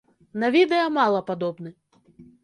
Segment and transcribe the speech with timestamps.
[0.43, 1.73] На відэа мала падобны.